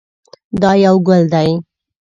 [0.61, 1.49] دا یو ګل دی.